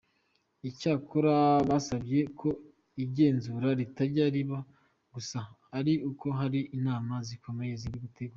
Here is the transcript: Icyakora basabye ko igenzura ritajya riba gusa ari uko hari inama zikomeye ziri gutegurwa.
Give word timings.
Icyakora 0.69 1.33
basabye 1.69 2.19
ko 2.39 2.47
igenzura 3.03 3.67
ritajya 3.79 4.25
riba 4.35 4.59
gusa 5.13 5.39
ari 5.77 5.93
uko 6.09 6.27
hari 6.39 6.59
inama 6.77 7.13
zikomeye 7.27 7.73
ziri 7.83 7.97
gutegurwa. 8.05 8.29